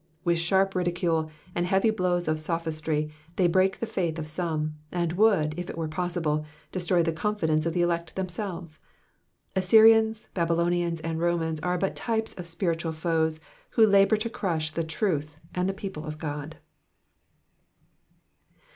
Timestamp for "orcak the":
3.47-3.85